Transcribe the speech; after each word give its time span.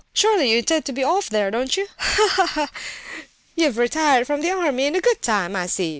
Surely 0.13 0.49
you 0.49 0.57
intend 0.57 0.83
to 0.85 0.93
be 0.93 1.03
off 1.03 1.29
there, 1.29 1.51
don't 1.51 1.77
you? 1.77 1.85
Ha, 1.99 2.47
ha! 2.55 2.69
You've 3.55 3.77
retired 3.77 4.25
from 4.25 4.41
the 4.41 4.49
army 4.49 4.87
in 4.87 4.99
good 4.99 5.21
time, 5.21 5.55
I 5.55 5.67
see! 5.67 5.89